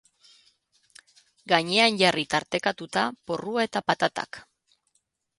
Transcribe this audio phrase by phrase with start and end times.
[1.51, 4.41] Gainean jarri tartekatuta porrua eta patatak.